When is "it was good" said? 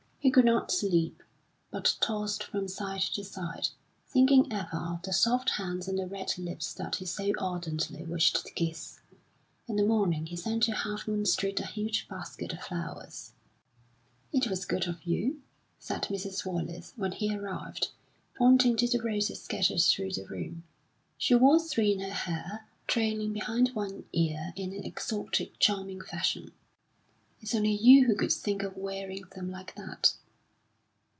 14.31-14.87